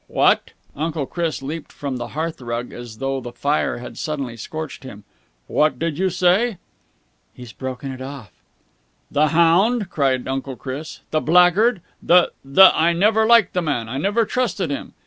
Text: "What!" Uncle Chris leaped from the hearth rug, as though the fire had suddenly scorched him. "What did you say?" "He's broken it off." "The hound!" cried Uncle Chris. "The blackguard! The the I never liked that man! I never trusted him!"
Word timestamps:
"What!" 0.07 0.53
Uncle 0.75 1.05
Chris 1.05 1.43
leaped 1.43 1.71
from 1.71 1.97
the 1.97 2.07
hearth 2.17 2.41
rug, 2.41 2.73
as 2.73 2.97
though 2.97 3.21
the 3.21 3.31
fire 3.31 3.77
had 3.77 3.99
suddenly 3.99 4.35
scorched 4.35 4.81
him. 4.83 5.03
"What 5.45 5.77
did 5.77 5.99
you 5.99 6.09
say?" 6.09 6.57
"He's 7.35 7.53
broken 7.53 7.91
it 7.91 8.01
off." 8.01 8.31
"The 9.11 9.27
hound!" 9.27 9.91
cried 9.91 10.27
Uncle 10.27 10.55
Chris. 10.55 11.01
"The 11.11 11.21
blackguard! 11.21 11.81
The 12.01 12.31
the 12.43 12.75
I 12.75 12.93
never 12.93 13.27
liked 13.27 13.53
that 13.53 13.61
man! 13.61 13.87
I 13.87 13.99
never 13.99 14.25
trusted 14.25 14.71
him!" 14.71 14.95